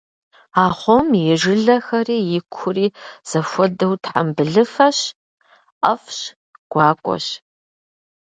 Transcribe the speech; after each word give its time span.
Ахъом 0.65 1.07
и 1.31 1.35
жылэхэри 1.41 2.17
икури 2.37 2.87
зэхуэдэу 3.29 3.93
тхьэмбылыфэщ, 4.03 4.97
ӏэфӏщ, 5.81 6.19
гуакӏуэщ. 6.71 7.25